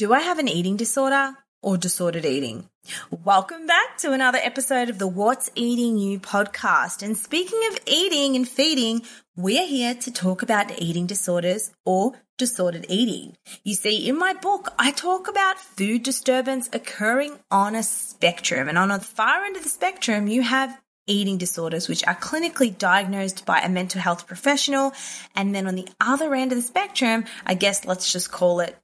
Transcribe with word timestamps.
Do 0.00 0.14
I 0.14 0.20
have 0.20 0.38
an 0.38 0.48
eating 0.48 0.78
disorder 0.78 1.34
or 1.60 1.76
disordered 1.76 2.24
eating? 2.24 2.70
Welcome 3.10 3.66
back 3.66 3.98
to 3.98 4.12
another 4.12 4.38
episode 4.42 4.88
of 4.88 4.98
the 4.98 5.06
What's 5.06 5.50
Eating 5.54 5.98
You 5.98 6.18
podcast. 6.18 7.02
And 7.02 7.18
speaking 7.18 7.60
of 7.70 7.78
eating 7.84 8.34
and 8.34 8.48
feeding, 8.48 9.02
we're 9.36 9.66
here 9.66 9.94
to 9.94 10.10
talk 10.10 10.40
about 10.40 10.80
eating 10.80 11.04
disorders 11.04 11.70
or 11.84 12.14
disordered 12.38 12.86
eating. 12.88 13.36
You 13.62 13.74
see, 13.74 14.08
in 14.08 14.18
my 14.18 14.32
book, 14.32 14.72
I 14.78 14.90
talk 14.90 15.28
about 15.28 15.58
food 15.58 16.02
disturbance 16.02 16.70
occurring 16.72 17.38
on 17.50 17.74
a 17.74 17.82
spectrum. 17.82 18.70
And 18.70 18.78
on 18.78 18.88
the 18.88 19.00
far 19.00 19.44
end 19.44 19.58
of 19.58 19.64
the 19.64 19.68
spectrum, 19.68 20.28
you 20.28 20.40
have 20.40 20.80
eating 21.06 21.36
disorders, 21.36 21.90
which 21.90 22.06
are 22.06 22.16
clinically 22.16 22.74
diagnosed 22.78 23.44
by 23.44 23.60
a 23.60 23.68
mental 23.68 24.00
health 24.00 24.26
professional. 24.26 24.94
And 25.36 25.54
then 25.54 25.66
on 25.66 25.74
the 25.74 25.88
other 26.00 26.34
end 26.34 26.52
of 26.52 26.56
the 26.56 26.62
spectrum, 26.62 27.26
I 27.44 27.52
guess 27.52 27.84
let's 27.84 28.10
just 28.10 28.32
call 28.32 28.60
it 28.60 28.74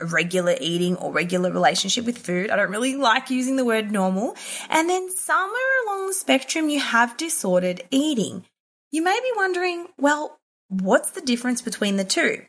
regular 0.00 0.56
eating 0.60 0.96
or 0.96 1.12
regular 1.12 1.50
relationship 1.50 2.04
with 2.04 2.18
food. 2.18 2.50
I 2.50 2.56
don't 2.56 2.70
really 2.70 2.96
like 2.96 3.30
using 3.30 3.56
the 3.56 3.64
word 3.64 3.90
normal. 3.90 4.36
And 4.68 4.88
then 4.88 5.10
somewhere 5.10 5.82
along 5.86 6.06
the 6.06 6.14
spectrum, 6.14 6.68
you 6.68 6.80
have 6.80 7.16
disordered 7.16 7.82
eating. 7.90 8.44
You 8.90 9.02
may 9.02 9.18
be 9.22 9.32
wondering, 9.36 9.86
well, 9.98 10.38
what's 10.68 11.12
the 11.12 11.20
difference 11.20 11.62
between 11.62 11.96
the 11.96 12.04
two? 12.04 12.42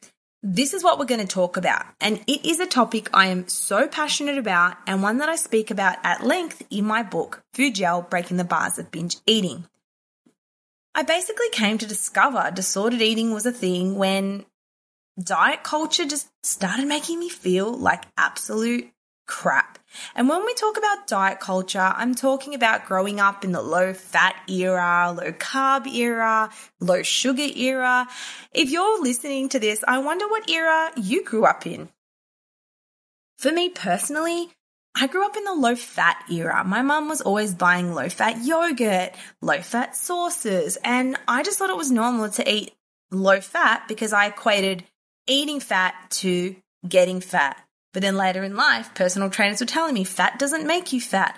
This 0.47 0.74
is 0.74 0.84
what 0.84 1.00
we're 1.00 1.06
going 1.06 1.22
to 1.22 1.28
talk 1.28 1.58
about. 1.58 1.86
And 2.00 2.19
it 2.28 2.46
is 2.46 2.59
a 2.59 2.68
topic 2.68 3.09
I 3.14 3.28
am 3.28 3.48
so 3.48 3.88
passionate 3.88 4.38
about 4.38 4.78
and 4.86 5.02
one 5.02 5.18
that 5.18 5.30
I 5.30 5.38
speak 5.38 5.72
about 5.72 5.98
at 6.03 6.24
length 6.24 6.62
in 6.69 6.86
my 6.86 7.02
book, 7.02 7.42
Food 7.53 7.75
Jail 7.75 8.06
Breaking 8.08 8.38
the 8.38 8.44
Bars 8.44 8.78
of 8.78 8.92
Binge 8.92 9.18
Eating. 9.25 9.66
I 10.94 11.03
basically 11.03 11.50
came 11.52 11.78
to 11.80 11.88
discover 11.88 12.52
disordered 12.53 13.02
eating 13.02 13.34
was 13.34 13.46
a 13.46 13.52
thing 13.52 13.96
when 13.96 14.46
diet 15.22 15.64
culture 15.64 16.06
just 16.06 16.30
started 16.44 16.88
making 16.88 17.20
me 17.20 17.30
feel 17.30 17.72
like 17.72 18.03
absolute 18.18 18.92
crap. 19.28 19.80
And 20.14 20.30
when 20.30 20.46
we 20.46 20.53
talk 20.53 20.78
about 20.78 21.08
diet 21.08 21.40
culture, 21.40 21.80
I'm 21.80 22.16
talking 22.16 22.53
about 22.53 22.86
growing 22.86 23.20
up 23.20 23.44
in 23.44 23.52
the 23.52 23.62
low 23.62 23.94
fat 23.94 24.36
era, 24.50 25.14
low 25.16 25.31
carb 25.31 25.88
era, 25.88 26.50
low 26.80 27.02
sugar 27.02 27.48
era. 27.56 28.08
If 28.54 28.70
you're 28.70 29.02
listening 29.02 29.50
to 29.50 29.59
this, 29.59 29.84
I 29.88 30.00
wonder 30.00 30.28
what 30.28 30.50
era 30.50 30.92
you 30.98 31.24
grew 31.24 31.46
up 31.46 31.66
in. 31.66 31.90
For 33.38 33.52
me 33.52 33.70
personally, 33.70 34.50
I 34.98 35.08
grew 35.08 35.25
up 35.25 35.36
in 35.36 35.44
the 35.44 35.54
low 35.54 35.75
fat 35.75 36.24
era. 36.31 36.64
My 36.64 36.81
mum 36.81 37.09
was 37.09 37.22
always 37.22 37.54
buying 37.54 37.94
low 37.94 38.09
fat 38.09 38.44
yogurt, 38.46 39.14
low 39.42 39.62
fat 39.62 39.96
sauces, 39.96 40.78
and 40.84 41.18
I 41.28 41.44
just 41.44 41.59
thought 41.59 41.70
it 41.70 41.78
was 41.78 41.92
normal 41.92 42.30
to 42.30 42.50
eat 42.50 42.74
low 43.12 43.42
fat 43.42 43.88
because 43.88 44.14
I 44.14 44.28
equated 44.28 44.86
eating 45.28 45.59
fat 45.59 45.94
to 46.09 46.56
getting 46.88 47.22
fat. 47.22 47.58
But 47.94 48.02
then 48.02 48.16
later 48.16 48.44
in 48.44 48.56
life, 48.56 48.94
personal 48.94 49.30
trainers 49.30 49.62
were 49.62 49.66
telling 49.66 49.94
me 49.94 50.03
fat 50.03 50.38
doesn't 50.38 50.68
make 50.68 50.91
you 50.91 51.00
fat. 51.00 51.38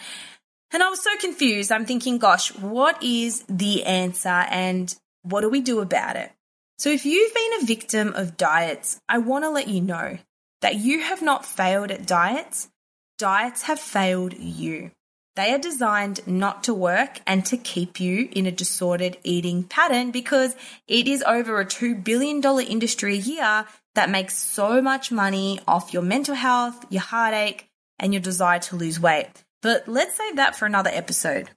And 0.71 0.83
I 0.83 0.89
was 0.89 1.03
so 1.03 1.15
confused. 1.19 1.71
I'm 1.71 1.85
thinking, 1.85 2.17
gosh, 2.17 2.53
what 2.55 3.01
is 3.03 3.43
the 3.47 3.85
answer 3.85 4.27
and 4.29 4.93
what 5.21 5.41
do 5.41 5.49
we 5.49 5.61
do 5.61 5.79
about 5.79 6.15
it? 6.15 6.31
So 6.77 6.89
if 6.89 7.05
you've 7.05 7.33
been 7.33 7.61
a 7.61 7.65
victim 7.65 8.13
of 8.15 8.37
diets, 8.37 8.99
I 9.07 9.19
want 9.19 9.45
to 9.45 9.49
let 9.49 9.67
you 9.67 9.81
know 9.81 10.17
that 10.61 10.75
you 10.75 11.01
have 11.01 11.21
not 11.21 11.45
failed 11.45 11.91
at 11.91 12.05
diets. 12.05 12.69
Diets 13.17 13.63
have 13.63 13.79
failed 13.79 14.33
you. 14.37 14.91
They 15.37 15.53
are 15.53 15.59
designed 15.59 16.25
not 16.25 16.63
to 16.63 16.73
work 16.73 17.19
and 17.27 17.45
to 17.45 17.57
keep 17.57 17.99
you 17.99 18.27
in 18.31 18.47
a 18.47 18.51
disordered 18.51 19.17
eating 19.23 19.65
pattern 19.65 20.09
because 20.09 20.55
it 20.87 21.07
is 21.07 21.21
over 21.21 21.59
a 21.59 21.65
$2 21.65 22.03
billion 22.03 22.43
industry 22.61 23.13
a 23.13 23.21
year 23.21 23.65
that 23.93 24.09
makes 24.09 24.35
so 24.35 24.81
much 24.81 25.11
money 25.11 25.59
off 25.67 25.93
your 25.93 26.01
mental 26.01 26.33
health, 26.33 26.83
your 26.89 27.03
heartache, 27.03 27.69
and 27.99 28.15
your 28.15 28.19
desire 28.19 28.57
to 28.61 28.77
lose 28.77 28.99
weight. 28.99 29.29
But 29.61 29.87
let's 29.87 30.17
save 30.17 30.37
that 30.37 30.55
for 30.55 30.65
another 30.65 30.89
episode. 30.91 31.51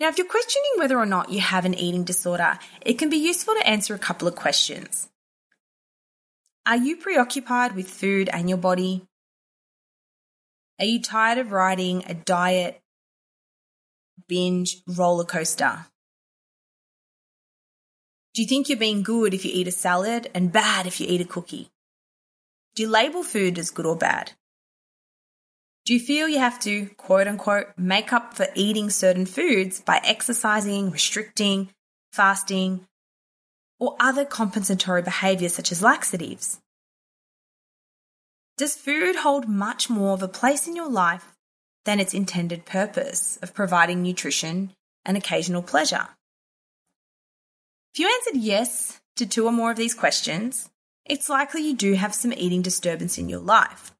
Now, 0.00 0.08
if 0.08 0.18
you're 0.18 0.26
questioning 0.26 0.72
whether 0.76 0.98
or 0.98 1.06
not 1.06 1.30
you 1.30 1.40
have 1.40 1.64
an 1.64 1.72
eating 1.72 2.04
disorder, 2.04 2.58
it 2.82 2.98
can 2.98 3.08
be 3.08 3.16
useful 3.16 3.54
to 3.54 3.66
answer 3.66 3.94
a 3.94 3.98
couple 3.98 4.28
of 4.28 4.34
questions. 4.34 5.08
Are 6.66 6.76
you 6.76 6.98
preoccupied 6.98 7.74
with 7.74 7.88
food 7.88 8.28
and 8.30 8.50
your 8.50 8.58
body? 8.58 9.06
Are 10.78 10.84
you 10.84 11.00
tired 11.00 11.38
of 11.38 11.52
riding 11.52 12.04
a 12.06 12.14
diet 12.14 12.80
binge 14.26 14.82
roller 14.88 15.24
coaster? 15.24 15.86
Do 18.34 18.42
you 18.42 18.48
think 18.48 18.68
you're 18.68 18.78
being 18.78 19.04
good 19.04 19.34
if 19.34 19.44
you 19.44 19.52
eat 19.54 19.68
a 19.68 19.72
salad 19.72 20.28
and 20.34 20.52
bad 20.52 20.86
if 20.88 21.00
you 21.00 21.06
eat 21.08 21.20
a 21.20 21.24
cookie? 21.24 21.70
Do 22.74 22.82
you 22.82 22.88
label 22.88 23.22
food 23.22 23.56
as 23.58 23.70
good 23.70 23.86
or 23.86 23.96
bad? 23.96 24.32
Do 25.84 25.92
you 25.94 26.00
feel 26.00 26.28
you 26.28 26.40
have 26.40 26.58
to, 26.60 26.86
quote 26.96 27.28
unquote, 27.28 27.66
make 27.76 28.12
up 28.12 28.34
for 28.34 28.48
eating 28.56 28.90
certain 28.90 29.26
foods 29.26 29.80
by 29.80 30.00
exercising, 30.02 30.90
restricting, 30.90 31.68
fasting, 32.12 32.88
or 33.78 33.94
other 34.00 34.24
compensatory 34.24 35.02
behaviors 35.02 35.54
such 35.54 35.70
as 35.70 35.82
laxatives? 35.82 36.58
Does 38.56 38.76
food 38.76 39.16
hold 39.16 39.48
much 39.48 39.90
more 39.90 40.12
of 40.12 40.22
a 40.22 40.28
place 40.28 40.68
in 40.68 40.76
your 40.76 40.88
life 40.88 41.34
than 41.84 41.98
its 41.98 42.14
intended 42.14 42.64
purpose 42.64 43.36
of 43.42 43.52
providing 43.52 44.00
nutrition 44.00 44.72
and 45.04 45.16
occasional 45.16 45.60
pleasure? 45.60 46.08
If 47.92 47.98
you 47.98 48.08
answered 48.08 48.40
yes 48.40 49.00
to 49.16 49.26
two 49.26 49.46
or 49.46 49.52
more 49.52 49.72
of 49.72 49.76
these 49.76 49.94
questions, 49.94 50.70
it's 51.04 51.28
likely 51.28 51.62
you 51.62 51.74
do 51.74 51.94
have 51.94 52.14
some 52.14 52.32
eating 52.32 52.62
disturbance 52.62 53.18
in 53.18 53.28
your 53.28 53.40
life. 53.40 53.92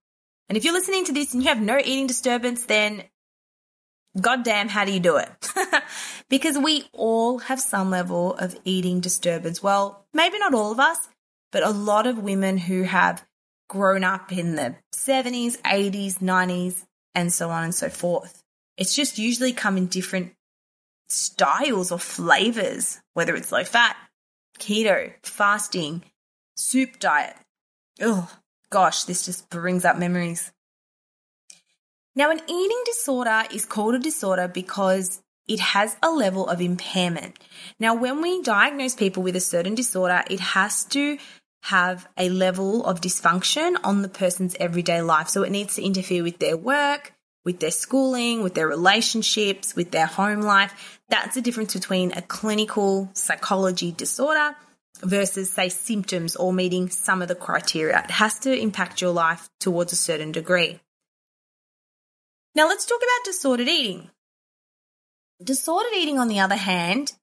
And 0.49 0.57
if 0.57 0.65
you're 0.65 0.73
listening 0.73 1.05
to 1.07 1.13
this 1.13 1.35
and 1.35 1.43
you 1.43 1.49
have 1.49 1.61
no 1.61 1.79
eating 1.79 2.07
disturbance, 2.07 2.65
then 2.67 3.03
goddamn, 4.21 4.69
how 4.69 4.85
do 4.85 4.93
you 4.93 5.01
do 5.01 5.17
it? 5.17 5.53
because 6.29 6.57
we 6.57 6.85
all 6.93 7.39
have 7.39 7.61
some 7.61 7.91
level 7.91 8.35
of 8.35 8.57
eating 8.65 9.01
disturbance. 9.01 9.63
Well, 9.63 10.07
maybe 10.13 10.39
not 10.39 10.55
all 10.55 10.71
of 10.71 10.79
us, 10.79 10.99
but 11.51 11.65
a 11.65 11.71
lot 11.71 12.07
of 12.07 12.19
women 12.19 12.57
who 12.57 12.85
have 12.85 13.25
grown 13.69 14.05
up 14.05 14.33
in 14.33 14.57
the 14.57 14.77
70s, 14.95 15.61
80s, 15.63 16.19
90s, 16.19 16.85
and 17.15 17.33
so 17.33 17.51
on 17.51 17.65
and 17.65 17.75
so 17.75 17.89
forth. 17.89 18.43
It's 18.77 18.95
just 18.95 19.19
usually 19.19 19.53
come 19.53 19.77
in 19.77 19.87
different 19.87 20.33
styles 21.09 21.93
or 21.93 21.99
flavors, 21.99 23.01
whether 23.13 23.37
it's 23.37 23.53
low 23.53 23.65
fat, 23.65 23.97
keto, 24.59 25.13
fasting, 25.23 26.03
soup 26.57 26.99
diet. 26.99 27.37
Oh, 28.01 28.31
gosh, 28.71 29.05
this 29.05 29.25
just 29.25 29.49
brings 29.51 29.85
up 29.85 29.99
memories. 29.99 30.51
Now, 32.17 32.31
an 32.31 32.41
eating 32.49 32.83
disorder 32.87 33.45
is 33.53 33.65
called 33.65 33.95
a 33.95 33.99
disorder 33.99 34.49
because 34.49 35.21
it 35.47 35.61
has 35.61 35.97
a 36.03 36.11
level 36.11 36.49
of 36.49 36.61
impairment. 36.61 37.39
Now, 37.79 37.95
when 37.95 38.23
we 38.23 38.43
diagnose 38.43 38.95
people 38.95 39.23
with 39.23 39.37
a 39.37 39.41
certain 39.41 39.75
disorder, 39.75 40.23
it 40.31 40.41
has 40.41 40.85
to 40.87 41.19
have 41.65 42.07
a 42.19 42.29
level 42.29 42.85
of 42.85 43.01
dysfunction 43.01 43.75
on 43.83 44.03
the 44.03 44.09
person's 44.09 44.55
everyday 44.61 45.01
life. 45.01 45.29
So 45.29 45.45
it 45.45 45.51
needs 45.51 45.77
to 45.77 45.83
interfere 45.83 46.23
with 46.23 46.39
their 46.39 46.59
work, 46.59 47.15
with 47.43 47.59
their 47.59 47.71
schooling, 47.71 48.43
with 48.43 48.55
their 48.55 48.69
relationships, 48.69 49.75
with 49.75 49.91
their 49.91 50.05
home 50.05 50.43
life. 50.43 51.01
That's 51.09 51.35
the 51.35 51.41
difference 51.41 51.73
between 51.73 52.13
a 52.13 52.21
clinical 52.21 53.09
psychology 53.15 53.93
disorder 53.93 54.55
versus, 55.01 55.51
say, 55.55 55.71
symptoms 55.71 56.37
or 56.37 56.53
meeting 56.53 56.91
some 56.91 57.23
of 57.23 57.29
the 57.29 57.35
criteria. 57.35 57.99
It 58.05 58.11
has 58.11 58.39
to 58.41 58.55
impact 58.55 59.01
your 59.01 59.13
life 59.13 59.49
towards 59.59 59.93
a 59.95 59.97
certain 59.97 60.33
degree. 60.33 60.81
Now, 62.55 62.69
let's 62.69 62.85
talk 62.85 63.01
about 63.01 63.25
disordered 63.25 63.69
eating. 63.69 64.11
Disordered 65.43 65.95
eating, 65.95 66.19
on 66.19 66.29
the 66.29 66.41
other 66.41 66.57
hand, 66.57 67.15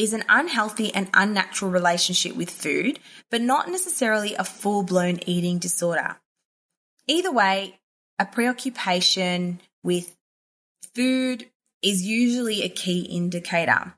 is 0.00 0.14
an 0.14 0.24
unhealthy 0.30 0.94
and 0.94 1.10
unnatural 1.12 1.70
relationship 1.70 2.34
with 2.34 2.48
food, 2.48 2.98
but 3.30 3.42
not 3.42 3.68
necessarily 3.68 4.34
a 4.34 4.42
full 4.42 4.82
blown 4.82 5.18
eating 5.26 5.58
disorder. 5.58 6.16
Either 7.06 7.30
way, 7.30 7.78
a 8.18 8.24
preoccupation 8.24 9.60
with 9.82 10.16
food 10.94 11.46
is 11.82 12.02
usually 12.02 12.62
a 12.62 12.68
key 12.70 13.02
indicator. 13.02 13.92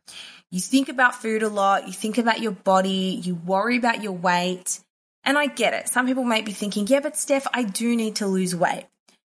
You 0.50 0.58
think 0.58 0.88
about 0.88 1.22
food 1.22 1.44
a 1.44 1.48
lot, 1.48 1.86
you 1.86 1.92
think 1.92 2.18
about 2.18 2.40
your 2.40 2.52
body, 2.52 3.20
you 3.22 3.36
worry 3.36 3.76
about 3.76 4.02
your 4.02 4.12
weight. 4.12 4.80
And 5.22 5.38
I 5.38 5.46
get 5.46 5.72
it. 5.72 5.88
Some 5.88 6.08
people 6.08 6.24
might 6.24 6.44
be 6.44 6.52
thinking, 6.52 6.88
yeah, 6.88 6.98
but 6.98 7.16
Steph, 7.16 7.46
I 7.54 7.62
do 7.62 7.94
need 7.94 8.16
to 8.16 8.26
lose 8.26 8.56
weight. 8.56 8.86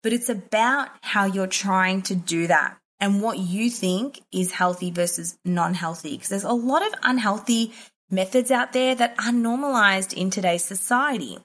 But 0.04 0.12
it's 0.12 0.28
about 0.28 0.90
how 1.00 1.24
you're 1.24 1.48
trying 1.48 2.02
to 2.02 2.14
do 2.14 2.46
that 2.46 2.76
and 3.02 3.20
what 3.20 3.36
you 3.36 3.68
think 3.68 4.22
is 4.30 4.52
healthy 4.52 4.92
versus 4.92 5.36
non 5.44 5.74
healthy. 5.74 6.12
Because 6.12 6.28
there's 6.28 6.44
a 6.44 6.52
lot 6.52 6.86
of 6.86 6.94
unhealthy 7.02 7.72
methods 8.08 8.52
out 8.52 8.72
there 8.72 8.94
that 8.94 9.16
are 9.18 9.32
normalized 9.32 10.12
in 10.12 10.30
today's 10.30 10.64
society. 10.64 11.36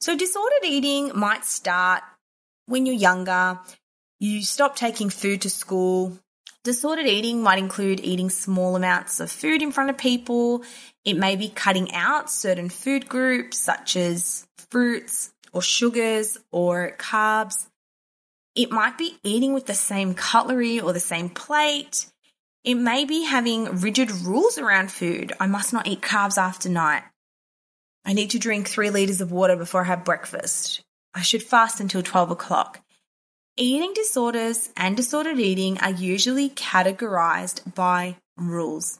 So, 0.00 0.16
disordered 0.16 0.64
eating 0.64 1.12
might 1.14 1.44
start 1.44 2.02
when 2.66 2.86
you're 2.86 2.94
younger, 2.94 3.60
you 4.20 4.42
stop 4.42 4.74
taking 4.74 5.10
food 5.10 5.42
to 5.42 5.50
school. 5.50 6.18
Disordered 6.64 7.06
eating 7.06 7.42
might 7.42 7.58
include 7.58 8.00
eating 8.00 8.30
small 8.30 8.74
amounts 8.74 9.20
of 9.20 9.30
food 9.30 9.60
in 9.60 9.72
front 9.72 9.90
of 9.90 9.98
people. 9.98 10.64
It 11.04 11.18
may 11.18 11.36
be 11.36 11.48
cutting 11.50 11.92
out 11.92 12.30
certain 12.30 12.70
food 12.70 13.06
groups 13.06 13.58
such 13.58 13.96
as 13.96 14.46
fruits 14.70 15.30
or 15.52 15.60
sugars 15.60 16.38
or 16.52 16.96
carbs. 16.98 17.66
It 18.54 18.70
might 18.70 18.98
be 18.98 19.18
eating 19.22 19.54
with 19.54 19.66
the 19.66 19.74
same 19.74 20.14
cutlery 20.14 20.78
or 20.78 20.92
the 20.92 21.00
same 21.00 21.30
plate. 21.30 22.06
It 22.64 22.74
may 22.74 23.04
be 23.04 23.24
having 23.24 23.80
rigid 23.80 24.10
rules 24.10 24.58
around 24.58 24.92
food. 24.92 25.32
I 25.40 25.46
must 25.46 25.72
not 25.72 25.86
eat 25.86 26.02
carbs 26.02 26.36
after 26.36 26.68
night. 26.68 27.02
I 28.04 28.12
need 28.12 28.30
to 28.30 28.38
drink 28.38 28.68
three 28.68 28.90
litres 28.90 29.20
of 29.20 29.32
water 29.32 29.56
before 29.56 29.82
I 29.82 29.86
have 29.86 30.04
breakfast. 30.04 30.82
I 31.14 31.22
should 31.22 31.42
fast 31.42 31.80
until 31.80 32.02
12 32.02 32.30
o'clock. 32.30 32.80
Eating 33.56 33.92
disorders 33.94 34.70
and 34.76 34.96
disordered 34.96 35.38
eating 35.38 35.78
are 35.80 35.90
usually 35.90 36.50
categorized 36.50 37.74
by 37.74 38.16
rules. 38.36 38.98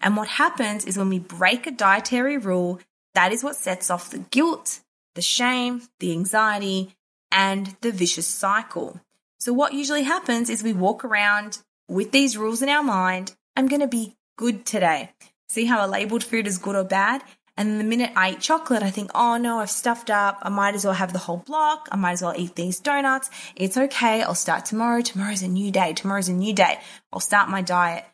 And 0.00 0.16
what 0.16 0.28
happens 0.28 0.84
is 0.84 0.98
when 0.98 1.08
we 1.08 1.18
break 1.18 1.66
a 1.66 1.70
dietary 1.70 2.36
rule, 2.36 2.80
that 3.14 3.32
is 3.32 3.42
what 3.42 3.56
sets 3.56 3.90
off 3.90 4.10
the 4.10 4.18
guilt, 4.18 4.80
the 5.14 5.22
shame, 5.22 5.82
the 6.00 6.12
anxiety, 6.12 6.94
and 7.34 7.76
the 7.82 7.92
vicious 7.92 8.26
cycle. 8.26 9.00
So, 9.38 9.52
what 9.52 9.74
usually 9.74 10.04
happens 10.04 10.48
is 10.48 10.62
we 10.62 10.72
walk 10.72 11.04
around 11.04 11.58
with 11.86 12.12
these 12.12 12.38
rules 12.38 12.62
in 12.62 12.70
our 12.70 12.82
mind 12.82 13.34
I'm 13.56 13.68
going 13.68 13.82
to 13.82 13.86
be 13.86 14.16
good 14.36 14.66
today. 14.66 15.10
See 15.48 15.66
how 15.66 15.86
a 15.86 15.88
labeled 15.88 16.24
food 16.24 16.46
is 16.46 16.58
good 16.58 16.74
or 16.74 16.84
bad? 16.84 17.22
And 17.56 17.78
the 17.78 17.84
minute 17.84 18.10
I 18.16 18.32
eat 18.32 18.40
chocolate, 18.40 18.82
I 18.82 18.90
think, 18.90 19.12
oh 19.14 19.36
no, 19.36 19.60
I've 19.60 19.70
stuffed 19.70 20.10
up. 20.10 20.38
I 20.42 20.48
might 20.48 20.74
as 20.74 20.84
well 20.84 20.94
have 20.94 21.12
the 21.12 21.20
whole 21.20 21.36
block. 21.36 21.88
I 21.92 21.96
might 21.96 22.12
as 22.12 22.22
well 22.22 22.34
eat 22.36 22.56
these 22.56 22.80
donuts. 22.80 23.30
It's 23.54 23.76
okay. 23.76 24.22
I'll 24.22 24.34
start 24.34 24.64
tomorrow. 24.64 25.02
Tomorrow's 25.02 25.42
a 25.42 25.48
new 25.48 25.70
day. 25.70 25.92
Tomorrow's 25.92 26.28
a 26.28 26.32
new 26.32 26.52
day. 26.52 26.80
I'll 27.12 27.20
start 27.20 27.48
my 27.48 27.62
diet. 27.62 28.04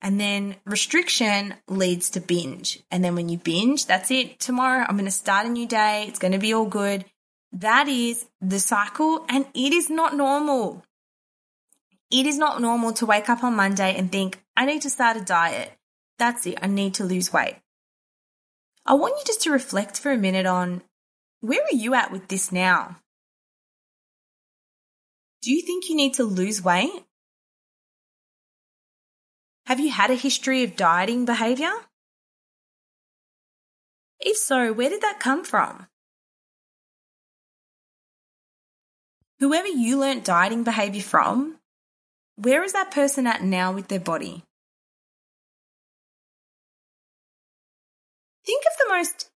And 0.00 0.20
then 0.20 0.54
restriction 0.64 1.54
leads 1.66 2.10
to 2.10 2.20
binge. 2.20 2.78
And 2.92 3.02
then 3.02 3.16
when 3.16 3.28
you 3.28 3.38
binge, 3.38 3.86
that's 3.86 4.12
it. 4.12 4.38
Tomorrow, 4.38 4.84
I'm 4.88 4.96
going 4.96 5.06
to 5.06 5.10
start 5.10 5.46
a 5.46 5.48
new 5.48 5.66
day. 5.66 6.04
It's 6.06 6.20
going 6.20 6.32
to 6.32 6.38
be 6.38 6.52
all 6.52 6.66
good. 6.66 7.04
That 7.54 7.86
is 7.86 8.26
the 8.40 8.58
cycle, 8.58 9.24
and 9.28 9.46
it 9.54 9.72
is 9.72 9.88
not 9.88 10.16
normal. 10.16 10.82
It 12.10 12.26
is 12.26 12.36
not 12.36 12.60
normal 12.60 12.92
to 12.94 13.06
wake 13.06 13.28
up 13.28 13.44
on 13.44 13.54
Monday 13.54 13.94
and 13.96 14.10
think, 14.10 14.42
I 14.56 14.66
need 14.66 14.82
to 14.82 14.90
start 14.90 15.16
a 15.16 15.20
diet. 15.20 15.70
That's 16.18 16.46
it. 16.46 16.58
I 16.60 16.66
need 16.66 16.94
to 16.94 17.04
lose 17.04 17.32
weight. 17.32 17.56
I 18.84 18.94
want 18.94 19.14
you 19.18 19.24
just 19.24 19.42
to 19.42 19.52
reflect 19.52 20.00
for 20.00 20.10
a 20.10 20.16
minute 20.16 20.46
on 20.46 20.82
where 21.40 21.62
are 21.62 21.76
you 21.76 21.94
at 21.94 22.10
with 22.10 22.26
this 22.26 22.50
now? 22.50 22.96
Do 25.42 25.52
you 25.52 25.62
think 25.62 25.88
you 25.88 25.94
need 25.94 26.14
to 26.14 26.24
lose 26.24 26.64
weight? 26.64 27.04
Have 29.66 29.78
you 29.78 29.90
had 29.90 30.10
a 30.10 30.14
history 30.14 30.64
of 30.64 30.74
dieting 30.74 31.24
behavior? 31.24 31.72
If 34.18 34.38
so, 34.38 34.72
where 34.72 34.90
did 34.90 35.02
that 35.02 35.20
come 35.20 35.44
from? 35.44 35.86
Whoever 39.40 39.68
you 39.68 39.98
learnt 39.98 40.24
dieting 40.24 40.64
behavior 40.64 41.02
from, 41.02 41.58
where 42.36 42.62
is 42.62 42.72
that 42.72 42.90
person 42.90 43.26
at 43.26 43.42
now 43.42 43.72
with 43.72 43.88
their 43.88 44.00
body? 44.00 44.44
Think 48.46 48.64
of 48.64 48.78
the 48.78 48.94
most 48.94 49.30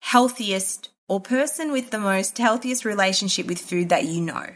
healthiest 0.00 0.90
or 1.08 1.20
person 1.20 1.72
with 1.72 1.90
the 1.90 1.98
most 1.98 2.38
healthiest 2.38 2.84
relationship 2.84 3.46
with 3.46 3.60
food 3.60 3.90
that 3.90 4.04
you 4.04 4.20
know. 4.20 4.46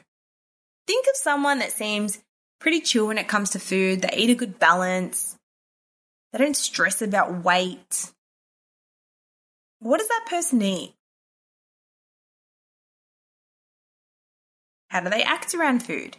Think 0.87 1.07
of 1.09 1.17
someone 1.17 1.61
that 1.61 1.73
seems 1.73 2.19
pretty 2.61 2.81
chill 2.81 3.07
when 3.07 3.19
it 3.19 3.29
comes 3.29 3.51
to 3.51 3.59
food, 3.59 4.03
they 4.03 4.17
eat 4.17 4.31
a 4.31 4.35
good 4.35 4.59
balance, 4.59 5.37
they 6.33 6.39
don't 6.39 6.57
stress 6.57 7.03
about 7.03 7.45
weight. 7.45 8.11
What 9.81 9.99
does 9.99 10.09
that 10.09 10.27
person 10.29 10.61
eat? 10.63 10.95
How 14.91 15.01
do 15.01 15.09
they 15.09 15.23
act 15.23 15.55
around 15.55 15.85
food? 15.85 16.17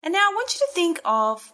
And 0.00 0.12
now 0.12 0.20
I 0.30 0.32
want 0.32 0.54
you 0.54 0.66
to 0.66 0.72
think 0.72 1.00
of 1.04 1.52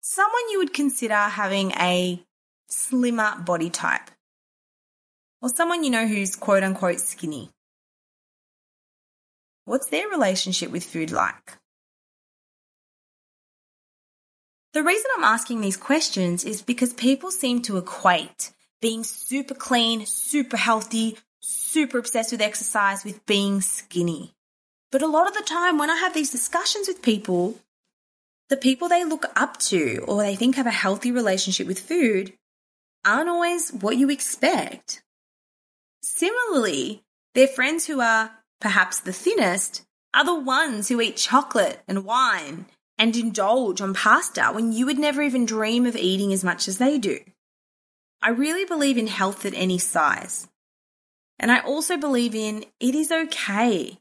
someone 0.00 0.50
you 0.50 0.58
would 0.58 0.72
consider 0.72 1.14
having 1.14 1.72
a 1.72 2.24
slimmer 2.70 3.36
body 3.44 3.68
type, 3.68 4.10
or 5.42 5.50
someone 5.50 5.84
you 5.84 5.90
know 5.90 6.06
who's 6.06 6.34
quote 6.34 6.62
unquote 6.62 7.00
skinny. 7.00 7.50
What's 9.66 9.90
their 9.90 10.08
relationship 10.08 10.70
with 10.70 10.82
food 10.82 11.10
like? 11.10 11.58
The 14.72 14.82
reason 14.82 15.10
I'm 15.18 15.24
asking 15.24 15.60
these 15.60 15.76
questions 15.76 16.42
is 16.42 16.62
because 16.62 16.94
people 16.94 17.30
seem 17.30 17.60
to 17.62 17.76
equate 17.76 18.50
being 18.80 19.04
super 19.04 19.54
clean, 19.54 20.06
super 20.06 20.56
healthy, 20.56 21.16
super 21.40 21.98
obsessed 21.98 22.32
with 22.32 22.40
exercise 22.40 23.04
with 23.04 23.24
being 23.26 23.60
skinny. 23.60 24.34
But 24.90 25.02
a 25.02 25.06
lot 25.06 25.28
of 25.28 25.34
the 25.34 25.42
time, 25.42 25.78
when 25.78 25.90
I 25.90 25.96
have 25.96 26.14
these 26.14 26.30
discussions 26.30 26.88
with 26.88 27.02
people, 27.02 27.56
the 28.48 28.56
people 28.56 28.88
they 28.88 29.04
look 29.04 29.26
up 29.36 29.58
to 29.58 30.04
or 30.08 30.22
they 30.22 30.34
think 30.34 30.56
have 30.56 30.66
a 30.66 30.70
healthy 30.70 31.12
relationship 31.12 31.66
with 31.66 31.80
food 31.80 32.32
aren't 33.04 33.28
always 33.28 33.70
what 33.70 33.96
you 33.96 34.08
expect. 34.10 35.02
Similarly, 36.02 37.02
their 37.34 37.46
friends 37.46 37.86
who 37.86 38.00
are 38.00 38.30
perhaps 38.60 39.00
the 39.00 39.12
thinnest 39.12 39.82
are 40.14 40.24
the 40.24 40.34
ones 40.34 40.88
who 40.88 41.00
eat 41.00 41.16
chocolate 41.16 41.80
and 41.86 42.04
wine 42.04 42.66
and 42.98 43.14
indulge 43.14 43.80
on 43.80 43.94
pasta 43.94 44.46
when 44.52 44.72
you 44.72 44.86
would 44.86 44.98
never 44.98 45.22
even 45.22 45.46
dream 45.46 45.86
of 45.86 45.96
eating 45.96 46.32
as 46.32 46.42
much 46.42 46.66
as 46.66 46.78
they 46.78 46.98
do. 46.98 47.18
I 48.20 48.30
really 48.30 48.64
believe 48.64 48.98
in 48.98 49.06
health 49.06 49.46
at 49.46 49.54
any 49.54 49.78
size. 49.78 50.48
And 51.38 51.52
I 51.52 51.60
also 51.60 51.96
believe 51.96 52.34
in 52.34 52.64
it 52.80 52.94
is 52.94 53.12
okay 53.12 53.98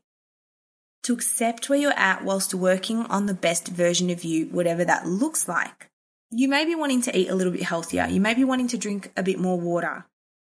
to 1.04 1.14
accept 1.14 1.70
where 1.70 1.80
you're 1.80 1.92
at 1.92 2.24
whilst 2.24 2.54
working 2.54 3.06
on 3.06 3.28
the 3.28 3.34
best 3.34 3.68
version 3.68 4.10
of 4.10 4.24
you, 4.24 4.48
whatever 4.48 4.84
that 4.84 5.08
looks 5.08 5.48
like. 5.48 5.90
You 6.32 6.50
may 6.50 6.66
be 6.66 6.76
wanting 6.76 7.02
to 7.04 7.18
eat 7.18 7.30
a 7.30 7.36
little 7.36 7.54
bit 7.54 7.64
healthier. 7.64 8.08
You 8.08 8.20
may 8.20 8.34
be 8.34 8.44
wanting 8.44 8.68
to 8.70 8.78
drink 8.78 9.12
a 9.16 9.24
bit 9.24 9.40
more 9.40 9.60
water. 9.60 10.06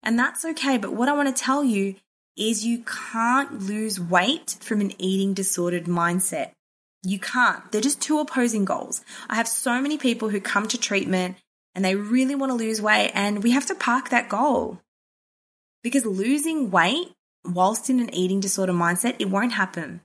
And 0.04 0.18
that's 0.18 0.44
okay. 0.44 0.78
But 0.78 0.94
what 0.94 1.08
I 1.08 1.14
want 1.14 1.34
to 1.34 1.44
tell 1.44 1.64
you 1.64 1.96
is 2.36 2.66
you 2.66 2.84
can't 3.12 3.62
lose 3.62 4.00
weight 4.00 4.58
from 4.60 4.82
an 4.82 5.00
eating 5.00 5.34
disordered 5.34 5.86
mindset. 5.86 6.52
You 7.04 7.20
can't. 7.20 7.72
They're 7.72 7.82
just 7.82 8.02
two 8.02 8.20
opposing 8.20 8.66
goals. 8.66 9.04
I 9.30 9.36
have 9.36 9.48
so 9.48 9.80
many 9.82 9.98
people 9.98 10.30
who 10.30 10.42
come 10.42 10.68
to 10.68 10.78
treatment 10.78 11.38
and 11.76 11.84
they 11.86 11.96
really 11.96 12.36
want 12.36 12.52
to 12.52 12.56
lose 12.56 12.82
weight, 12.82 13.12
and 13.14 13.44
we 13.44 13.52
have 13.52 13.66
to 13.68 13.76
park 13.76 14.10
that 14.10 14.30
goal. 14.30 14.82
Because 15.84 16.06
losing 16.06 16.70
weight 16.72 17.14
whilst 17.44 17.90
in 17.90 18.00
an 18.00 18.14
eating 18.14 18.40
disorder 18.40 18.74
mindset, 18.74 19.16
it 19.20 19.30
won't 19.30 19.54
happen. 19.54 20.02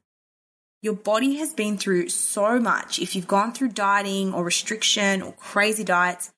Your 0.83 0.95
body 0.95 1.37
has 1.37 1.53
been 1.53 1.79
through 1.79 2.09
so 2.11 2.61
much. 2.61 2.99
If 2.99 3.17
you've 3.17 3.27
gone 3.27 3.53
through 3.53 3.71
dieting 3.71 4.33
or 4.33 4.45
restriction 4.45 5.23
or 5.23 5.33
crazy 5.33 5.85
diets, 5.85 6.33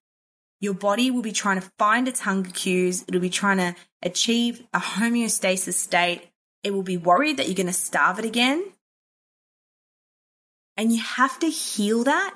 your 0.60 0.74
body 0.74 1.10
will 1.10 1.22
be 1.22 1.32
trying 1.32 1.60
to 1.60 1.70
find 1.78 2.08
its 2.08 2.20
hunger 2.20 2.50
cues. 2.50 3.04
It'll 3.06 3.20
be 3.20 3.30
trying 3.30 3.58
to 3.58 3.76
achieve 4.02 4.66
a 4.72 4.80
homeostasis 4.80 5.74
state. 5.74 6.30
It 6.64 6.72
will 6.72 6.82
be 6.82 6.96
worried 6.96 7.36
that 7.36 7.46
you're 7.46 7.54
going 7.54 7.66
to 7.66 7.72
starve 7.72 8.18
it 8.18 8.24
again. 8.24 8.64
And 10.76 10.92
you 10.92 11.00
have 11.00 11.38
to 11.40 11.48
heal 11.48 12.04
that 12.04 12.34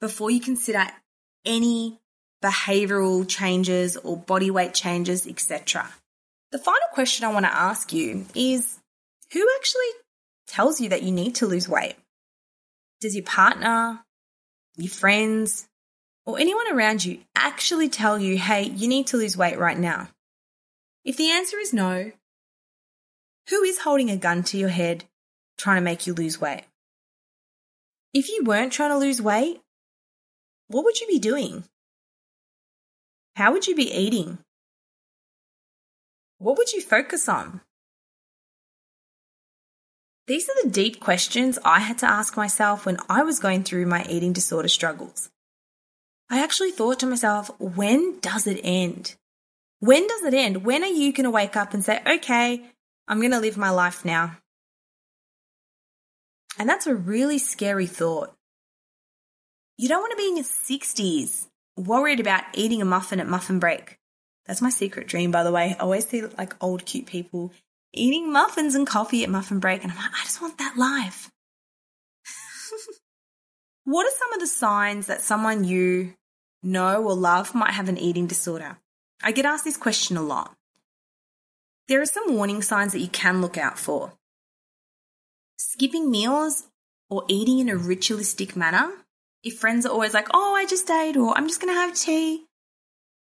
before 0.00 0.30
you 0.30 0.40
consider 0.40 0.86
any 1.44 2.00
behavioral 2.42 3.28
changes 3.28 3.96
or 3.96 4.16
body 4.16 4.50
weight 4.50 4.74
changes, 4.74 5.26
etc. 5.26 5.88
The 6.52 6.58
final 6.58 6.80
question 6.92 7.24
I 7.24 7.32
want 7.32 7.46
to 7.46 7.54
ask 7.54 7.92
you 7.92 8.26
is 8.34 8.78
who 9.32 9.46
actually 9.58 9.90
tells 10.46 10.80
you 10.80 10.88
that 10.90 11.02
you 11.02 11.12
need 11.12 11.36
to 11.36 11.46
lose 11.46 11.68
weight? 11.68 11.94
Does 13.00 13.14
your 13.14 13.24
partner, 13.24 14.00
your 14.76 14.90
friends, 14.90 15.68
or 16.26 16.38
anyone 16.38 16.72
around 16.72 17.04
you 17.04 17.20
actually 17.34 17.88
tell 17.88 18.18
you, 18.18 18.36
hey, 18.36 18.64
you 18.64 18.88
need 18.88 19.08
to 19.08 19.16
lose 19.16 19.36
weight 19.36 19.58
right 19.58 19.78
now? 19.78 20.08
If 21.04 21.16
the 21.16 21.30
answer 21.30 21.58
is 21.58 21.72
no, 21.72 22.12
who 23.48 23.62
is 23.62 23.78
holding 23.78 24.10
a 24.10 24.16
gun 24.16 24.42
to 24.44 24.58
your 24.58 24.68
head 24.68 25.04
trying 25.56 25.76
to 25.76 25.82
make 25.82 26.06
you 26.06 26.14
lose 26.14 26.40
weight? 26.40 26.64
If 28.12 28.28
you 28.28 28.42
weren't 28.44 28.72
trying 28.72 28.90
to 28.90 28.98
lose 28.98 29.22
weight, 29.22 29.60
what 30.70 30.84
would 30.84 31.00
you 31.00 31.08
be 31.08 31.18
doing? 31.18 31.64
How 33.34 33.52
would 33.52 33.66
you 33.66 33.74
be 33.74 33.92
eating? 33.92 34.38
What 36.38 36.56
would 36.56 36.72
you 36.72 36.80
focus 36.80 37.28
on? 37.28 37.60
These 40.28 40.48
are 40.48 40.62
the 40.62 40.70
deep 40.70 41.00
questions 41.00 41.58
I 41.64 41.80
had 41.80 41.98
to 41.98 42.06
ask 42.08 42.36
myself 42.36 42.86
when 42.86 42.98
I 43.08 43.24
was 43.24 43.40
going 43.40 43.64
through 43.64 43.86
my 43.86 44.04
eating 44.08 44.32
disorder 44.32 44.68
struggles. 44.68 45.28
I 46.30 46.40
actually 46.40 46.70
thought 46.70 47.00
to 47.00 47.06
myself, 47.06 47.50
when 47.58 48.20
does 48.20 48.46
it 48.46 48.60
end? 48.62 49.16
When 49.80 50.06
does 50.06 50.22
it 50.22 50.34
end? 50.34 50.64
When 50.64 50.84
are 50.84 50.86
you 50.86 51.12
going 51.12 51.24
to 51.24 51.30
wake 51.30 51.56
up 51.56 51.74
and 51.74 51.84
say, 51.84 52.00
okay, 52.06 52.62
I'm 53.08 53.18
going 53.18 53.32
to 53.32 53.40
live 53.40 53.56
my 53.56 53.70
life 53.70 54.04
now? 54.04 54.36
And 56.60 56.68
that's 56.68 56.86
a 56.86 56.94
really 56.94 57.38
scary 57.38 57.86
thought. 57.86 58.32
You 59.80 59.88
don't 59.88 60.02
want 60.02 60.10
to 60.10 60.18
be 60.18 60.28
in 60.28 60.36
your 60.36 60.44
60s 60.44 61.46
worried 61.74 62.20
about 62.20 62.44
eating 62.52 62.82
a 62.82 62.84
muffin 62.84 63.18
at 63.18 63.26
muffin 63.26 63.58
break. 63.58 63.96
That's 64.44 64.60
my 64.60 64.68
secret 64.68 65.06
dream, 65.06 65.30
by 65.30 65.42
the 65.42 65.50
way. 65.50 65.74
I 65.74 65.82
always 65.82 66.06
see 66.06 66.20
like 66.20 66.52
old, 66.62 66.84
cute 66.84 67.06
people 67.06 67.50
eating 67.94 68.30
muffins 68.30 68.74
and 68.74 68.86
coffee 68.86 69.24
at 69.24 69.30
muffin 69.30 69.58
break. 69.58 69.82
And 69.82 69.90
I'm 69.90 69.96
like, 69.96 70.10
I 70.12 70.24
just 70.24 70.42
want 70.42 70.58
that 70.58 70.76
life. 70.76 71.30
what 73.84 74.06
are 74.06 74.18
some 74.18 74.34
of 74.34 74.40
the 74.40 74.46
signs 74.48 75.06
that 75.06 75.22
someone 75.22 75.64
you 75.64 76.12
know 76.62 77.02
or 77.02 77.14
love 77.14 77.54
might 77.54 77.72
have 77.72 77.88
an 77.88 77.96
eating 77.96 78.26
disorder? 78.26 78.76
I 79.22 79.32
get 79.32 79.46
asked 79.46 79.64
this 79.64 79.78
question 79.78 80.18
a 80.18 80.22
lot. 80.22 80.54
There 81.88 82.02
are 82.02 82.06
some 82.06 82.34
warning 82.34 82.60
signs 82.60 82.92
that 82.92 83.00
you 83.00 83.08
can 83.08 83.40
look 83.40 83.56
out 83.56 83.78
for. 83.78 84.12
Skipping 85.56 86.10
meals 86.10 86.64
or 87.08 87.24
eating 87.28 87.60
in 87.60 87.70
a 87.70 87.78
ritualistic 87.78 88.54
manner. 88.54 88.92
If 89.42 89.58
friends 89.58 89.86
are 89.86 89.92
always 89.92 90.14
like, 90.14 90.28
oh, 90.34 90.54
I 90.54 90.66
just 90.66 90.90
ate, 90.90 91.16
or 91.16 91.36
I'm 91.36 91.48
just 91.48 91.60
going 91.60 91.72
to 91.74 91.80
have 91.80 91.94
tea. 91.94 92.44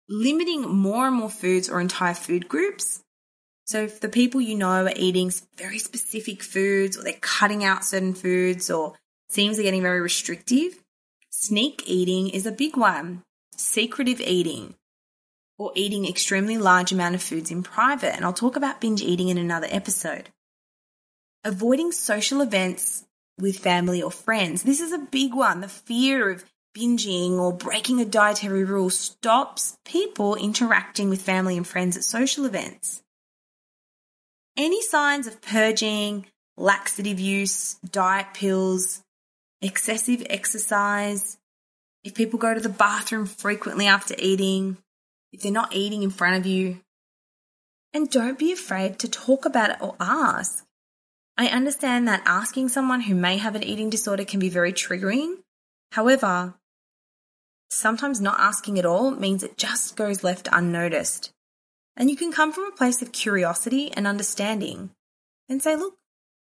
Limiting 0.09 0.62
more 0.62 1.07
and 1.07 1.16
more 1.16 1.31
foods 1.31 1.71
or 1.71 1.81
entire 1.81 2.14
food 2.14 2.49
groups. 2.49 3.02
So 3.64 3.85
if 3.85 4.00
the 4.00 4.09
people 4.09 4.40
you 4.40 4.57
know 4.57 4.85
are 4.85 4.92
eating 4.95 5.33
very 5.57 5.78
specific 5.78 6.42
foods 6.42 6.97
or 6.97 7.02
they're 7.02 7.14
cutting 7.21 7.64
out 7.64 7.85
certain 7.85 8.14
foods 8.14 8.71
or 8.71 8.95
seems 9.31 9.57
they're 9.57 9.64
getting 9.64 9.83
very 9.83 10.00
restrictive, 10.00 10.83
sneak 11.31 11.83
eating 11.87 12.28
is 12.28 12.45
a 12.45 12.52
big 12.52 12.76
one. 12.76 13.23
Secretive 13.57 14.21
eating 14.21 14.75
or 15.57 15.73
eating 15.75 16.07
extremely 16.07 16.59
large 16.59 16.92
amount 16.92 17.14
of 17.14 17.23
foods 17.23 17.50
in 17.50 17.62
private. 17.62 18.14
And 18.14 18.25
I'll 18.25 18.33
talk 18.33 18.57
about 18.57 18.81
binge 18.81 19.00
eating 19.00 19.28
in 19.28 19.38
another 19.38 19.69
episode. 19.71 20.28
Avoiding 21.45 21.92
social 21.92 22.40
events 22.40 23.04
with 23.43 23.59
family 23.59 24.01
or 24.01 24.11
friends. 24.11 24.63
This 24.63 24.81
is 24.81 24.93
a 24.93 24.99
big 24.99 25.35
one. 25.35 25.61
The 25.61 25.69
fear 25.69 26.31
of 26.31 26.45
binging 26.75 27.33
or 27.33 27.53
breaking 27.53 28.01
a 28.01 28.05
dietary 28.05 28.65
rule 28.65 28.89
stops 28.89 29.77
people 29.85 30.37
interacting 30.37 31.11
with 31.11 31.21
family 31.21 31.57
and 31.57 31.67
friends 31.67 31.97
at 31.97 32.05
social 32.05 32.47
events. 32.47 33.03
Any 34.57 34.81
signs 34.83 35.27
of 35.27 35.43
purging, 35.43 36.27
laxative 36.57 37.19
use, 37.19 37.75
diet 37.91 38.29
pills, 38.33 39.03
excessive 39.61 40.25
exercise, 40.31 41.37
if 42.05 42.15
people 42.15 42.39
go 42.39 42.55
to 42.55 42.61
the 42.61 42.69
bathroom 42.69 43.27
frequently 43.27 43.87
after 43.87 44.15
eating, 44.19 44.77
if 45.33 45.43
they're 45.43 45.53
not 45.53 45.75
eating 45.75 46.03
in 46.03 46.11
front 46.11 46.37
of 46.37 46.47
you. 46.47 46.81
And 47.95 48.11
don't 48.11 48.39
be 48.39 48.53
afraid 48.53 48.99
to 49.01 49.09
talk 49.09 49.45
about 49.45 49.71
it 49.71 49.77
or 49.81 49.95
ask. 50.01 50.65
I 51.37 51.49
understand 51.49 52.07
that 52.09 52.23
asking 52.27 52.69
someone 52.69 53.03
who 53.03 53.15
may 53.15 53.39
have 53.39 53.55
an 53.55 53.62
eating 53.62 53.91
disorder 53.91 54.25
can 54.25 54.39
be 54.39 54.49
very 54.49 54.73
triggering. 54.73 55.37
However, 55.93 56.55
sometimes 57.71 58.21
not 58.21 58.39
asking 58.39 58.79
at 58.79 58.87
all 58.87 59.11
means 59.11 59.43
it 59.43 59.57
just 59.57 59.97
goes 59.97 60.23
left 60.23 60.49
unnoticed. 60.53 61.33
And 61.97 62.11
you 62.11 62.17
can 62.17 62.33
come 62.33 62.53
from 62.53 62.65
a 62.65 62.77
place 62.77 63.03
of 63.03 63.12
curiosity 63.12 63.93
and 63.93 64.07
understanding 64.07 64.91
and 65.49 65.62
say, 65.62 65.77
look, 65.77 65.97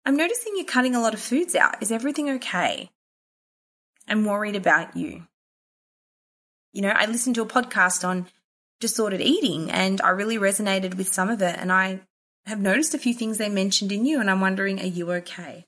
I'm 0.05 0.17
noticing 0.17 0.53
you're 0.57 0.65
cutting 0.65 0.95
a 0.95 1.01
lot 1.01 1.15
of 1.15 1.21
foods 1.21 1.55
out. 1.55 1.83
Is 1.83 1.91
everything 1.91 2.31
okay? 2.31 2.91
I'm 4.07 4.25
worried 4.25 4.57
about 4.57 4.97
you. 4.97 5.27
You 6.73 6.83
know, 6.83 6.93
I 6.95 7.07
listened 7.07 7.35
to 7.37 7.43
a 7.43 7.47
podcast 7.47 8.07
on 8.07 8.27
disordered 8.79 9.21
eating 9.21 9.71
and 9.71 10.01
I 10.03 10.11
really 10.11 10.37
resonated 10.37 10.97
with 10.97 11.13
some 11.13 11.29
of 11.29 11.43
it. 11.43 11.57
And 11.59 11.73
I 11.73 12.01
have 12.47 12.61
noticed 12.61 12.95
a 12.95 12.99
few 12.99 13.13
things 13.13 13.39
they 13.39 13.49
mentioned 13.49 13.93
in 13.93 14.07
you, 14.07 14.21
and 14.21 14.31
I'm 14.31 14.41
wondering, 14.41 14.81
are 14.81 14.87
you 14.87 15.11
okay? 15.13 15.65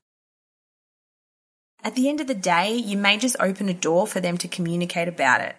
At 1.82 1.94
the 1.94 2.08
end 2.08 2.20
of 2.20 2.26
the 2.26 2.35
day, 2.35 2.75
you 2.75 2.97
may 2.97 3.18
just 3.18 3.37
open 3.40 3.68
a 3.68 3.75
door 3.75 4.06
for 4.06 4.20
them 4.20 4.38
to 4.38 4.49
communicate 4.49 5.08
about 5.08 5.40
it. 5.40 5.56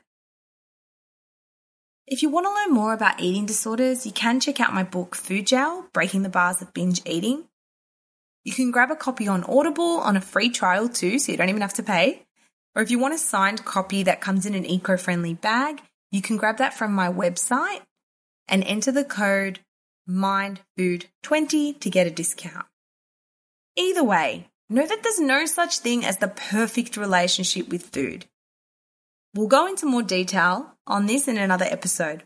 If 2.08 2.24
you 2.24 2.30
want 2.30 2.46
to 2.46 2.54
learn 2.54 2.74
more 2.74 2.94
about 2.94 3.20
eating 3.20 3.46
disorders, 3.46 4.06
you 4.06 4.12
can 4.12 4.40
check 4.40 4.60
out 4.60 4.74
my 4.74 4.84
book, 4.84 5.16
Food 5.16 5.48
Jail 5.48 5.86
Breaking 5.94 6.24
the 6.24 6.30
Bars 6.30 6.62
of 6.62 6.74
Binge 6.74 7.02
Eating. 7.06 7.44
You 8.44 8.54
can 8.54 8.72
grab 8.72 8.90
a 8.90 8.96
copy 8.96 9.28
on 9.28 9.44
Audible 9.44 10.00
on 10.00 10.18
a 10.18 10.22
free 10.22 10.50
trial 10.50 10.90
too, 10.90 11.20
so 11.20 11.32
you 11.32 11.38
don't 11.38 11.50
even 11.50 11.62
have 11.62 11.74
to 11.76 11.84
pay. 11.84 12.26
Or 12.76 12.82
if 12.82 12.90
you 12.90 12.98
want 12.98 13.14
a 13.14 13.18
signed 13.18 13.64
copy 13.66 14.04
that 14.04 14.22
comes 14.22 14.46
in 14.46 14.56
an 14.56 14.66
eco 14.66 14.98
friendly 14.98 15.34
bag, 15.34 15.82
you 16.12 16.22
can 16.22 16.38
grab 16.38 16.58
that 16.58 16.74
from 16.74 16.94
my 16.94 17.12
website 17.12 17.82
and 18.48 18.64
enter 18.64 18.92
the 18.92 19.04
code 19.04 19.60
MINDFOOD20 20.10 21.80
to 21.80 21.90
get 21.90 22.08
a 22.08 22.12
discount. 22.12 22.66
Either 23.76 24.04
way, 24.04 24.50
know 24.70 24.86
that 24.86 25.04
there's 25.04 25.20
no 25.20 25.46
such 25.46 25.80
thing 25.80 26.04
as 26.04 26.18
the 26.18 26.28
perfect 26.28 26.98
relationship 26.98 27.70
with 27.70 27.86
food. 27.94 28.26
We'll 29.36 29.48
go 29.48 29.68
into 29.68 29.86
more 29.86 30.02
detail 30.02 30.74
on 30.88 31.06
this 31.06 31.28
in 31.28 31.38
another 31.38 31.66
episode. 31.70 32.24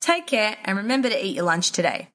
Take 0.00 0.28
care 0.28 0.56
and 0.64 0.78
remember 0.78 1.08
to 1.08 1.26
eat 1.26 1.34
your 1.34 1.44
lunch 1.44 1.72
today. 1.72 2.08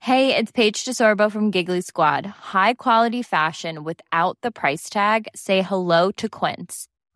Hey, 0.00 0.36
it's 0.36 0.52
Paige 0.52 0.84
DeSorbo 0.84 1.32
from 1.32 1.50
Giggly 1.50 1.80
Squad. 1.80 2.26
High 2.26 2.74
quality 2.74 3.22
fashion 3.22 3.84
without 3.84 4.36
the 4.42 4.50
price 4.50 4.90
tag? 4.90 5.28
Say 5.34 5.62
hello 5.62 6.10
to 6.10 6.28
Quince. 6.28 6.88